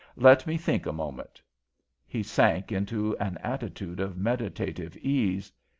Let 0.15 0.47
me 0.47 0.57
think 0.57 0.87
a 0.87 0.91
moment." 0.93 1.43
He 2.07 2.23
sank 2.23 2.71
into 2.71 3.15
an 3.19 3.37
attitude 3.43 3.99
of 3.99 4.17
meditative 4.17 4.97
ease. 4.97 5.51